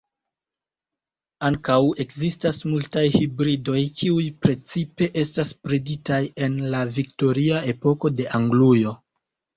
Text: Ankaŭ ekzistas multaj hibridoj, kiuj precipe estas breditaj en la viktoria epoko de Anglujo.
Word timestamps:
Ankaŭ 1.49 1.75
ekzistas 2.03 2.57
multaj 2.71 3.03
hibridoj, 3.17 3.77
kiuj 3.99 4.23
precipe 4.47 5.11
estas 5.25 5.53
breditaj 5.69 6.23
en 6.47 6.57
la 6.73 6.83
viktoria 6.99 7.61
epoko 7.75 8.17
de 8.23 8.27
Anglujo. 8.41 8.97